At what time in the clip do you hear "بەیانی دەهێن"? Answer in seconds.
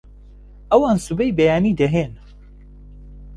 1.37-2.13